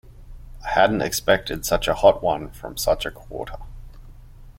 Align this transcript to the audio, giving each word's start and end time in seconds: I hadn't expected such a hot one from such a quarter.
I 0.65 0.69
hadn't 0.71 1.03
expected 1.03 1.63
such 1.63 1.87
a 1.87 1.93
hot 1.93 2.23
one 2.23 2.49
from 2.49 2.75
such 2.75 3.05
a 3.05 3.11
quarter. 3.11 3.57